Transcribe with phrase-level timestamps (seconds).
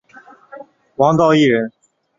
[0.95, 1.71] 王道义人。